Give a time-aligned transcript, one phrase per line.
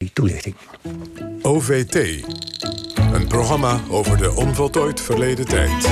[0.00, 0.54] die toelichting.
[1.42, 1.94] OVT,
[3.12, 5.88] een programma over de onvoltooid verleden tijd.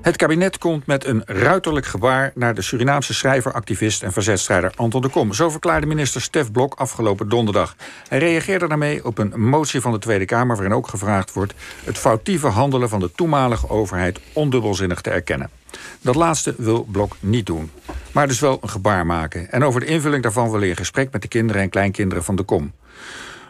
[0.00, 5.00] Het kabinet komt met een ruiterlijk gebaar naar de Surinaamse schrijver, activist en verzetstrijder Anton
[5.00, 5.32] de Kom.
[5.32, 7.76] Zo verklaarde minister Stef Blok afgelopen donderdag.
[8.08, 11.54] Hij reageerde daarmee op een motie van de Tweede Kamer waarin ook gevraagd wordt
[11.84, 15.50] het foutieve handelen van de toenmalige overheid ondubbelzinnig te erkennen.
[16.00, 17.70] Dat laatste wil Blok niet doen,
[18.12, 19.50] maar dus wel een gebaar maken.
[19.50, 22.36] En over de invulling daarvan wil hij in gesprek met de kinderen en kleinkinderen van
[22.36, 22.72] de Kom.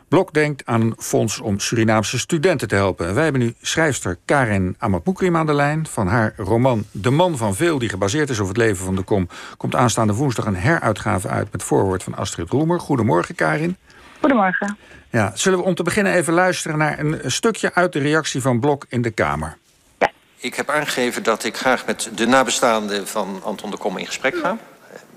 [0.08, 3.14] Blok denkt aan een fonds om Surinaamse studenten te helpen.
[3.14, 5.86] Wij hebben nu schrijfster Karin Amatmoekrim aan de lijn.
[5.86, 9.02] Van haar roman De Man van Veel, die gebaseerd is op het leven van de
[9.02, 9.28] kom...
[9.56, 12.80] komt aanstaande woensdag een heruitgave uit met voorwoord van Astrid Roemer.
[12.80, 13.76] Goedemorgen, Karin.
[14.20, 14.78] Goedemorgen.
[15.10, 18.60] Ja, zullen we om te beginnen even luisteren naar een stukje uit de reactie van
[18.60, 19.56] Blok in de Kamer?
[19.98, 20.10] Ja.
[20.36, 24.36] Ik heb aangegeven dat ik graag met de nabestaanden van Anton de Kom in gesprek
[24.36, 24.56] ga.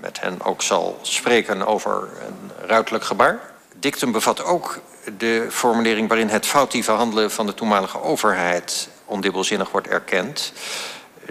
[0.00, 3.49] Met hen ook zal spreken over een ruiterlijk gebaar
[3.80, 4.78] dictum bevat ook
[5.18, 10.52] de formulering waarin het foutieve handelen van de toenmalige overheid ondubbelzinnig wordt erkend.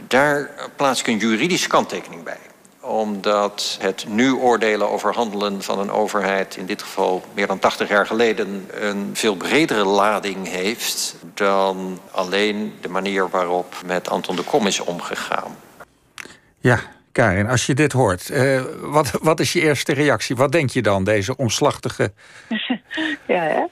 [0.08, 2.40] Daar plaats ik een juridische kanttekening bij
[2.82, 6.56] omdat het nu oordelen over handelen van een overheid...
[6.56, 8.70] in dit geval meer dan 80 jaar geleden...
[8.74, 11.16] een veel bredere lading heeft...
[11.34, 15.56] dan alleen de manier waarop met Anton de Kom is omgegaan.
[16.60, 16.80] Ja,
[17.20, 20.36] Karin, als je dit hoort, uh, wat, wat is je eerste reactie?
[20.36, 22.12] Wat denk je dan, deze omslachtige...
[23.28, 23.68] ja.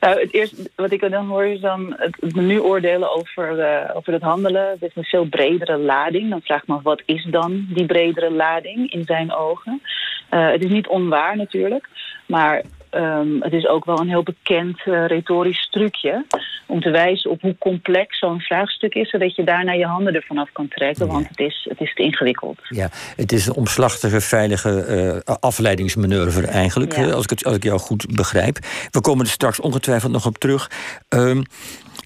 [0.00, 4.12] Nou, het eerste wat ik dan hoor is dan het, nu oordelen over, uh, over
[4.12, 4.70] het handelen.
[4.70, 6.30] Het is een veel bredere lading.
[6.30, 9.82] Dan vraag ik me wat is dan die bredere lading in zijn ogen?
[10.30, 11.88] Uh, het is niet onwaar natuurlijk,
[12.26, 12.62] maar
[12.94, 16.24] Um, het is ook wel een heel bekend uh, retorisch trucje
[16.66, 20.38] om te wijzen op hoe complex zo'n vraagstuk is, zodat je daarna je handen ervan
[20.38, 22.58] af kan trekken, want het is, het is te ingewikkeld.
[22.68, 27.10] Ja, het is een omslachtige, veilige uh, afleidingsmanoeuvre eigenlijk, ja.
[27.10, 28.58] als, ik het, als ik jou goed begrijp.
[28.90, 30.70] We komen er straks ongetwijfeld nog op terug.
[31.08, 31.42] Um,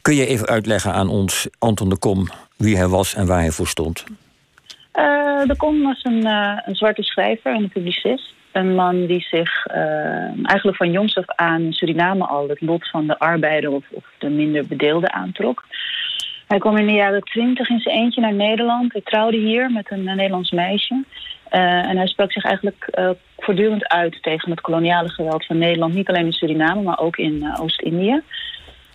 [0.02, 3.50] kun je even uitleggen aan ons, Anton de Kom, wie hij was en waar hij
[3.50, 4.04] voor stond?
[4.94, 6.26] Uh, de Kom was een,
[6.66, 9.76] een zwarte schrijver en een publicist een man die zich uh,
[10.46, 14.28] eigenlijk van jongs af aan Suriname al het lot van de arbeider of, of de
[14.28, 15.64] minder bedeelde aantrok.
[16.46, 18.92] Hij kwam in de jaren twintig in zijn eentje naar Nederland.
[18.92, 21.04] Hij trouwde hier met een, Nederlands meisje.
[21.52, 25.94] Uh, en hij sprak zich eigenlijk uh, voortdurend uit tegen het koloniale geweld van Nederland.
[25.94, 28.22] Niet alleen in Suriname, maar ook in Oost-Indië.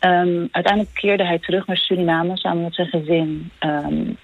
[0.05, 3.51] Um, uiteindelijk keerde hij terug naar Suriname samen met zijn gezin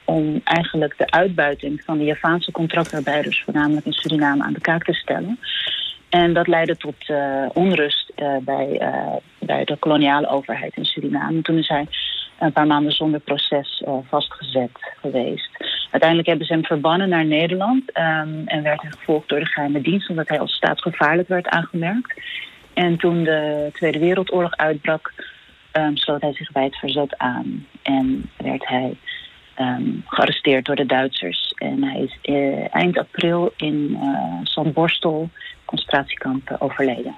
[0.05, 4.93] om eigenlijk de uitbuiting van de Javaanse contractarbeiders, voornamelijk in Suriname, aan de kaak te
[4.93, 5.39] stellen.
[6.09, 11.41] En dat leidde tot uh, onrust uh, bij, uh, bij de koloniale overheid in Suriname.
[11.41, 11.87] Toen is hij
[12.39, 15.49] een paar maanden zonder proces vastgezet geweest.
[15.91, 19.81] Uiteindelijk hebben ze hem verbannen naar Nederland um, en werd hij gevolgd door de geheime
[19.81, 22.21] dienst omdat hij als staatsgevaarlijk werd aangemerkt.
[22.73, 25.13] En toen de Tweede Wereldoorlog uitbrak,
[25.77, 28.97] um, sloot hij zich bij het verzet aan en werd hij
[29.59, 31.53] um, gearresteerd door de Duitsers.
[31.57, 35.29] En hij is uh, eind april in uh, Zandborstel,
[35.65, 37.15] concentratiekamp, overleden.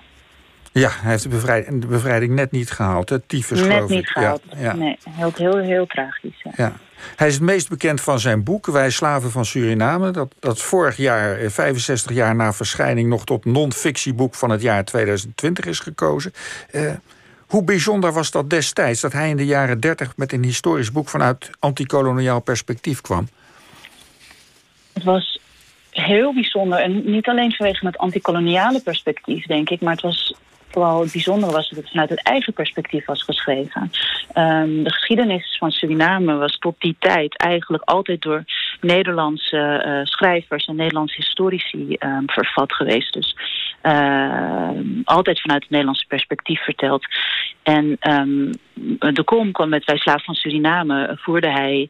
[0.72, 3.10] Ja, hij heeft de bevrijding, de bevrijding net niet gehaald.
[3.10, 4.08] Het tyfus, net geloof niet ik.
[4.08, 4.42] gehaald.
[4.50, 4.76] Ja, ja.
[4.76, 6.42] Nee, heel, heel, heel tragisch.
[6.44, 6.52] Ja.
[6.56, 6.74] ja.
[7.16, 10.12] Hij is het meest bekend van zijn boek Wij Slaven van Suriname.
[10.12, 15.66] Dat, dat vorig jaar, 65 jaar na verschijning, nog tot non-fictieboek van het jaar 2020
[15.66, 16.32] is gekozen.
[16.72, 16.92] Uh,
[17.48, 21.10] hoe bijzonder was dat destijds dat hij in de jaren 30 met een historisch boek
[21.10, 23.28] vanuit antikoloniaal perspectief kwam?
[24.94, 25.40] Het was
[25.90, 26.80] heel bijzonder.
[26.80, 30.36] En niet alleen vanwege het antikoloniale perspectief, denk ik, maar het was
[30.78, 33.92] vooral het bijzondere was dat het vanuit het eigen perspectief was geschreven.
[34.34, 38.44] Um, de geschiedenis van Suriname was tot die tijd eigenlijk altijd door
[38.82, 43.14] Nederlandse uh, schrijvers en Nederlandse historici um, vervat geweest.
[43.14, 43.36] Dus
[43.84, 44.70] uh,
[45.04, 47.06] altijd vanuit het Nederlandse perspectief verteld.
[47.64, 47.98] En
[49.00, 51.90] de Kom kwam met Wij Slaaf van Suriname, voerde hij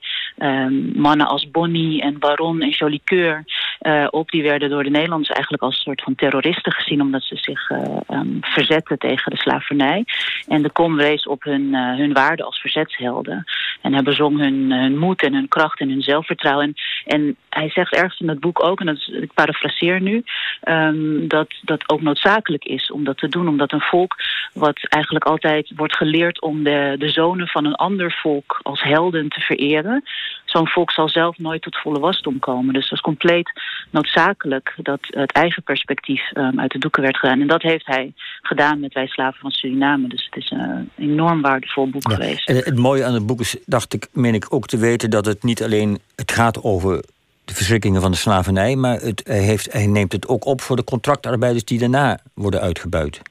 [0.94, 3.44] mannen als Bonnie en Baron en Jolicoeur
[3.82, 4.32] uh, op.
[4.32, 7.70] Die werden door de Nederlanders eigenlijk als een soort van terroristen gezien, omdat ze zich
[7.70, 10.06] uh, um, verzetten tegen de slavernij.
[10.47, 13.46] En de Kom wees op hun, uh, hun waarde als verzetshelden.
[13.82, 16.74] En hij bezong hun, hun moed en hun kracht en hun zelfvertrouwen.
[17.06, 20.23] En, hij zegt ergens in het boek ook, en dat ik parafraseer nu,
[20.64, 23.47] um, dat dat ook noodzakelijk is om dat te doen.
[23.47, 24.16] Omdat een volk
[24.53, 29.30] wat eigenlijk altijd wordt geleerd om de, de zonen van een ander volk als helden
[29.30, 30.03] te vereren.
[30.46, 32.73] Zo'n volk zal zelf nooit tot volle wasdom komen.
[32.73, 33.52] Dus dat is compleet
[33.90, 37.41] noodzakelijk dat het eigen perspectief um, uit de doeken werd gedaan.
[37.41, 40.08] En dat heeft hij gedaan met Wij Slaven van Suriname.
[40.08, 42.16] Dus het is een enorm waardevol boek ja.
[42.16, 42.49] geweest.
[42.49, 45.25] En het mooie aan het boek is, dacht ik, meen ik ook te weten dat
[45.25, 47.03] het niet alleen het gaat over
[47.46, 50.75] de verschrikkingen van de slavernij, maar het, hij, heeft, hij neemt het ook op voor
[50.75, 53.22] de contractarbeiders die daarna worden uitgebuit.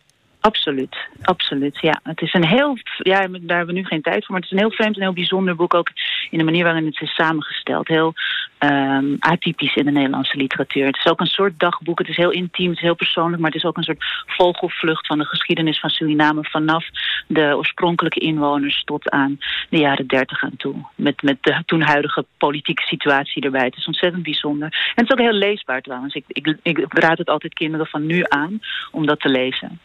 [0.46, 1.78] Absoluut, absoluut.
[1.81, 4.44] Ja, het is een heel, ja, daar hebben we nu geen tijd voor, maar het
[4.44, 5.90] is een heel vreemd en heel bijzonder boek ook
[6.31, 7.88] in de manier waarin het is samengesteld.
[7.88, 8.14] Heel
[8.58, 10.87] um, atypisch in de Nederlandse literatuur.
[10.87, 11.98] Het is ook een soort dagboek.
[11.98, 15.06] Het is heel intiem, het is heel persoonlijk, maar het is ook een soort vogelvlucht
[15.06, 16.84] van de geschiedenis van Suriname vanaf
[17.26, 19.38] de oorspronkelijke inwoners tot aan
[19.69, 20.75] de jaren dertig aan toe.
[20.94, 23.64] Met, met de toen huidige politieke situatie erbij.
[23.64, 24.69] Het is ontzettend bijzonder.
[24.69, 26.14] En het is ook heel leesbaar trouwens.
[26.14, 28.60] Ik, ik, ik raad het altijd kinderen van nu aan
[28.90, 29.81] om dat te lezen.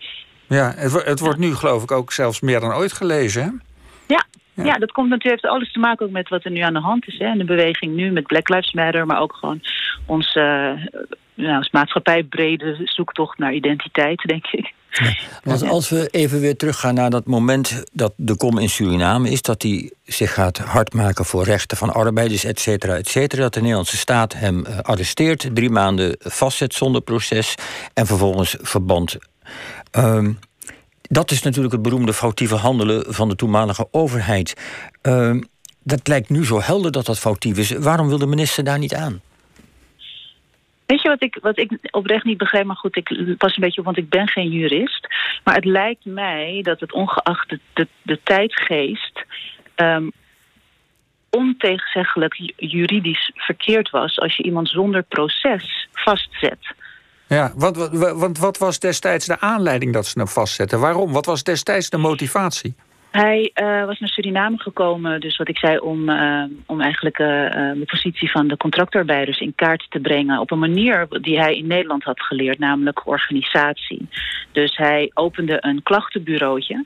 [0.51, 3.49] Ja, het, het wordt nu geloof ik ook zelfs meer dan ooit gelezen, hè?
[4.15, 4.77] Ja, ja.
[4.77, 7.07] dat komt natuurlijk heeft alles te maken ook met wat er nu aan de hand
[7.07, 7.17] is.
[7.17, 7.25] Hè.
[7.25, 9.61] En de beweging nu met Black Lives Matter, maar ook gewoon
[10.05, 10.39] onze
[11.35, 14.73] uh, nou, maatschappij brede zoektocht naar identiteit, denk ik.
[15.43, 19.41] want als we even weer teruggaan naar dat moment dat de kom in Suriname is,
[19.41, 23.59] dat hij zich gaat hardmaken voor rechten van arbeiders, et cetera, et cetera, dat de
[23.59, 27.55] Nederlandse staat hem eh, arresteert, drie maanden vastzet zonder proces
[27.93, 29.17] en vervolgens verband.
[29.95, 30.39] Um,
[31.01, 34.53] dat is natuurlijk het beroemde foutieve handelen van de toenmalige overheid.
[35.03, 35.41] Uh,
[35.83, 37.71] dat lijkt nu zo helder dat dat foutief is.
[37.71, 39.21] Waarom wil de minister daar niet aan?
[40.85, 43.79] Weet je wat ik, wat ik oprecht niet begrijp, maar goed, ik pas een beetje
[43.79, 45.07] op, want ik ben geen jurist.
[45.43, 49.25] Maar het lijkt mij dat het ongeacht de, de, de tijdgeest
[49.75, 50.11] um,
[51.29, 56.75] ontegenzeggelijk juridisch verkeerd was als je iemand zonder proces vastzet.
[57.37, 57.77] Ja, want,
[58.15, 60.79] want wat was destijds de aanleiding dat ze hem vastzetten?
[60.79, 61.11] Waarom?
[61.11, 62.75] Wat was destijds de motivatie?
[63.11, 67.27] Hij uh, was naar Suriname gekomen, dus wat ik zei, om, uh, om eigenlijk uh,
[67.27, 71.67] de positie van de contractarbeiders in kaart te brengen op een manier die hij in
[71.67, 74.07] Nederland had geleerd, namelijk organisatie.
[74.51, 76.85] Dus hij opende een klachtenbureautje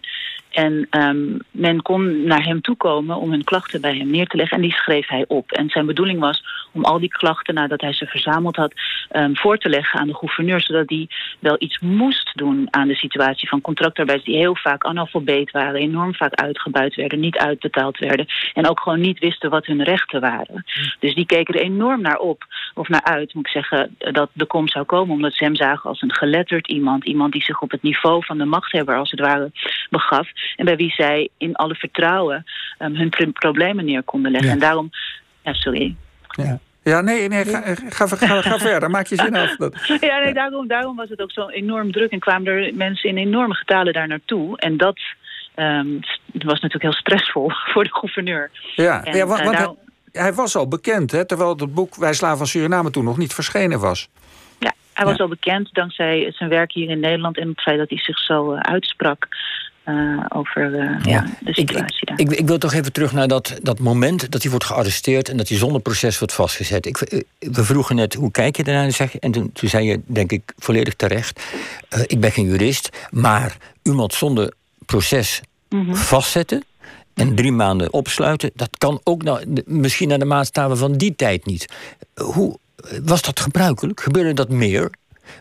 [0.56, 4.38] en um, men kon naar hem toe komen om hun klachten bij hem neer te
[4.38, 4.58] leggen.
[4.58, 5.52] En die schreef hij op.
[5.52, 8.74] En zijn bedoeling was om al die klachten, nadat hij ze verzameld had,
[9.12, 10.62] um, voor te leggen aan de gouverneur.
[10.62, 11.10] Zodat die
[11.40, 16.16] wel iets moest doen aan de situatie van contractarbeiders die heel vaak analfabeet waren, enorm
[16.16, 18.26] vaak uitgebuit werden, niet uitbetaald werden.
[18.54, 20.66] En ook gewoon niet wisten wat hun rechten waren.
[21.00, 24.46] Dus die keken er enorm naar op, of naar uit, moet ik zeggen, dat de
[24.46, 25.16] kom zou komen.
[25.16, 27.06] Omdat ze hem zagen als een geletterd iemand.
[27.06, 29.52] Iemand die zich op het niveau van de machthebber, als het ware,
[29.90, 30.30] begaf.
[30.56, 32.46] En bij wie zij in alle vertrouwen
[32.80, 34.52] um, hun problemen neer konden leggen.
[34.52, 34.90] En daarom,
[35.42, 35.96] ja, sorry.
[36.28, 36.60] Ja.
[36.86, 38.90] Ja, nee, nee ga, ga, ga, ga verder.
[38.90, 39.56] Maak je zin af.
[40.10, 43.18] Ja, nee, daarom, daarom was het ook zo enorm druk en kwamen er mensen in
[43.18, 44.58] enorme getalen daar naartoe.
[44.58, 45.00] En dat
[45.56, 46.00] um,
[46.32, 48.50] was natuurlijk heel stressvol voor de gouverneur.
[48.76, 49.74] Ja, ja want, want hij,
[50.12, 53.34] hij, was al bekend, hè, terwijl het boek Wij Slaan van Suriname toen nog niet
[53.34, 54.10] verschenen was.
[54.60, 57.90] Ja, hij was al bekend dankzij zijn werk hier in Nederland en het feit dat
[57.90, 59.28] hij zich zo uh, uitsprak.
[59.86, 61.26] Uh, over uh, ja.
[61.40, 64.52] de situatie ik, ik, ik, wil toch even terug naar dat, dat moment dat hij
[64.52, 66.86] wordt gearresteerd en dat hij zonder proces wordt vastgezet.
[66.86, 70.32] Ik, eh, we vroegen net hoe kijk je ernaar en toen, toen zei je, denk
[70.32, 71.44] ik, volledig terecht:
[71.96, 74.54] uh, ik ben geen jurist, maar iemand zonder
[74.86, 75.96] proces mm -hmm.
[75.96, 76.64] vastzetten
[77.14, 81.46] en drie maanden opsluiten, dat kan ook nou, misschien naar de maatstaven van die tijd
[81.46, 81.66] niet.
[82.14, 82.58] Hoe
[83.04, 84.00] was dat gebruikelijk?
[84.00, 84.92] Gebeurde dat meer?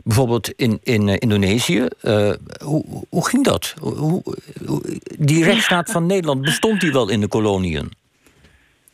[0.05, 1.88] Bijvoorbeeld in, in uh, Indonesië.
[2.02, 2.32] Uh,
[2.64, 3.75] hoe, hoe ging dat?
[3.81, 4.23] Hoe,
[5.19, 7.93] die rechtsstaat van Nederland, bestond die wel in de koloniën?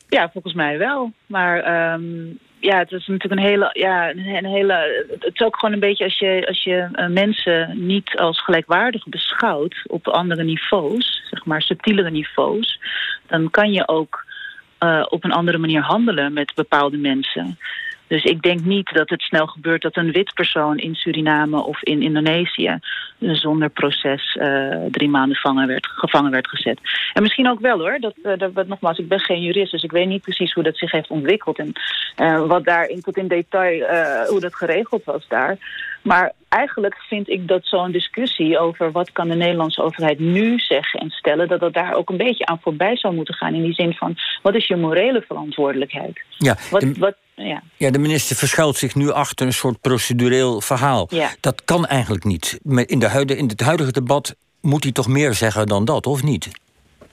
[0.08, 1.12] Ja, volgens mij wel.
[1.26, 5.06] Maar um, ja, het is natuurlijk een hele, ja, een hele.
[5.20, 9.08] Het is ook gewoon een beetje als je, als je uh, mensen niet als gelijkwaardig
[9.08, 12.80] beschouwt op andere niveaus, zeg maar subtielere niveaus,
[13.26, 14.25] dan kan je ook
[14.80, 17.59] uh, op een andere manier handelen met bepaalde mensen.
[18.11, 21.83] Dus ik denk niet dat het snel gebeurt dat een wit persoon in Suriname of
[21.83, 22.79] in Indonesië
[23.19, 26.79] zonder proces uh, drie maanden gevangen werd, gevangen werd gezet.
[27.12, 27.99] En misschien ook wel hoor.
[28.00, 30.76] Dat, uh, dat, nogmaals, ik ben geen jurist, dus ik weet niet precies hoe dat
[30.76, 31.73] zich heeft ontwikkeld en
[32.17, 35.57] uh, wat daarin tot in detail hoe dat geregeld was daar.
[36.02, 41.00] Maar eigenlijk vind ik dat zo'n discussie over wat kan de Nederlandse overheid nu zeggen
[41.00, 43.55] en stellen, dat dat daar ook een beetje aan voorbij zou moeten gaan.
[43.55, 46.21] In die zin van wat is je morele verantwoordelijkheid?
[46.37, 47.14] Ja, wat, wat,
[47.47, 47.62] ja.
[47.76, 51.06] ja, de minister verschuilt zich nu achter een soort procedureel verhaal.
[51.11, 51.35] Ja.
[51.40, 52.59] Dat kan eigenlijk niet.
[52.87, 56.23] In, de huidige, in het huidige debat moet hij toch meer zeggen dan dat, of
[56.23, 56.49] niet?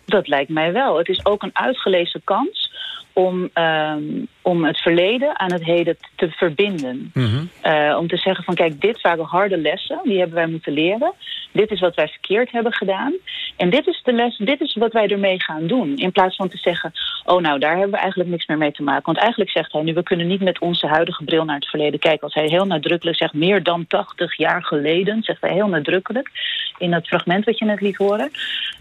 [0.08, 0.98] Dat lijkt mij wel.
[0.98, 2.72] Het is ook een uitgelezen kans
[3.14, 7.12] om, um, om het verleden aan het heden te verbinden.
[7.14, 7.50] Mm -hmm.
[7.64, 11.14] uh, om te zeggen van kijk, dit waren harde lessen, die hebben wij moeten leren.
[11.52, 13.14] Dit is wat wij verkeerd hebben gedaan.
[13.56, 15.96] En dit is de les, dit is wat wij ermee gaan doen.
[15.96, 16.92] In plaats van te zeggen,
[17.26, 19.06] oh nou, daar hebben we eigenlijk niks meer mee te maken.
[19.06, 22.00] Want eigenlijk zegt hij nu, we kunnen niet met onze huidige bril naar het verleden
[22.00, 22.24] kijken.
[22.24, 26.32] Als hij heel nadrukkelijk zegt, meer dan 80 jaar geleden, zegt hij heel nadrukkelijk
[26.78, 28.32] in dat fragment wat je net liet horen.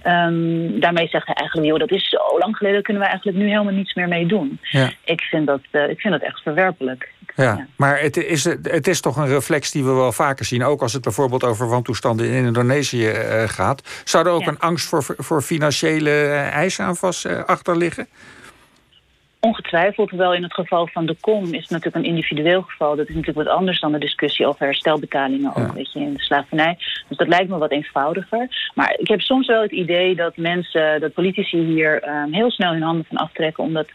[0.06, 3.72] Um, daarmee eigenlijk, joh, dat is zo lang geleden, daar kunnen we eigenlijk nu helemaal
[3.72, 4.58] niets meer mee doen.
[4.62, 4.90] Ja.
[5.04, 7.14] Ik, vind dat, uh, ik vind dat echt verwerpelijk.
[7.34, 10.64] Ja, maar het is, het is toch een reflex die we wel vaker zien.
[10.64, 14.02] Ook als het bijvoorbeeld over wantoestanden in Indonesië uh, gaat.
[14.04, 16.10] Zou er ook een angst voor, voor financiële
[16.52, 18.08] eisen aan vast achter liggen?
[19.40, 22.96] Ongetwijfeld, wel in het geval van de kom is het natuurlijk een individueel geval.
[22.96, 26.22] Dat is natuurlijk wat anders dan de discussie over herstelbetalingen ook, weet je, in de
[26.22, 26.76] slavernij.
[27.08, 28.70] Dus dat lijkt me wat eenvoudiger.
[28.74, 32.72] Maar ik heb soms wel het idee dat mensen, dat politici hier um, heel snel
[32.72, 33.88] hun handen van aftrekken, omdat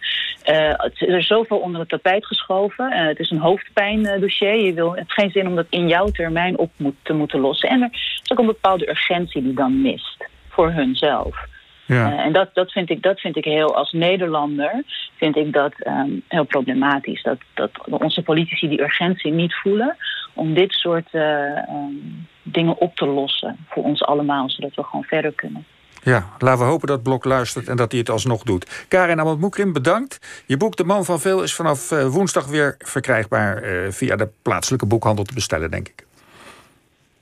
[0.50, 2.92] uh, er zoveel onder het tapijt geschoven.
[2.92, 4.66] Uh, het is een hoofdpijndossier.
[4.66, 7.40] Je wil, het heeft geen zin om dat in jouw termijn op moet, te moeten
[7.40, 7.70] lossen.
[7.70, 11.50] En er is ook een bepaalde urgentie die dan mist voor hunzelf.
[11.86, 12.14] Ja.
[12.14, 14.84] Uh, en dat, dat, vind ik, dat vind ik heel, als Nederlander,
[15.16, 17.24] vind ik dat um, heel problematisch.
[17.24, 19.98] Dat, dat onze politici die urgentie niet voelen
[20.34, 21.22] om dit soort uh,
[21.70, 25.66] um, dingen op te lossen voor ons allemaal, zodat we gewoon verder kunnen.
[26.04, 28.86] Ja, laten we hopen dat Blok luistert en dat hij het alsnog doet.
[28.88, 30.44] Karin Amat-Moekrim, bedankt.
[30.46, 34.86] Je boek De Man van Veel is vanaf uh, woensdag weer verkrijgbaar via de plaatselijke
[34.86, 36.06] boekhandel te bestellen, denk ik.